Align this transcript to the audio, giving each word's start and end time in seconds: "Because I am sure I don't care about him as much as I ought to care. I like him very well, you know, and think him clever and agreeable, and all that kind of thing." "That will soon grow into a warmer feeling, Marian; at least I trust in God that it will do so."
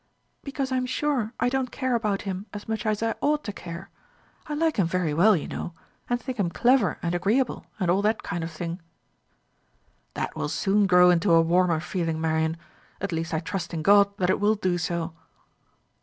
"Because 0.43 0.71
I 0.71 0.77
am 0.77 0.87
sure 0.87 1.31
I 1.39 1.47
don't 1.47 1.69
care 1.71 1.93
about 1.93 2.23
him 2.23 2.47
as 2.55 2.67
much 2.67 2.87
as 2.87 3.03
I 3.03 3.13
ought 3.21 3.43
to 3.43 3.53
care. 3.53 3.91
I 4.47 4.55
like 4.55 4.77
him 4.77 4.87
very 4.87 5.13
well, 5.13 5.35
you 5.37 5.47
know, 5.47 5.73
and 6.09 6.19
think 6.19 6.39
him 6.39 6.49
clever 6.49 6.97
and 7.03 7.13
agreeable, 7.13 7.67
and 7.79 7.91
all 7.91 8.01
that 8.01 8.23
kind 8.23 8.43
of 8.43 8.49
thing." 8.49 8.79
"That 10.15 10.35
will 10.35 10.49
soon 10.49 10.87
grow 10.87 11.11
into 11.11 11.31
a 11.33 11.41
warmer 11.43 11.79
feeling, 11.79 12.19
Marian; 12.19 12.57
at 12.99 13.11
least 13.11 13.31
I 13.31 13.41
trust 13.41 13.75
in 13.75 13.83
God 13.83 14.09
that 14.17 14.31
it 14.31 14.39
will 14.39 14.55
do 14.55 14.79
so." 14.79 15.13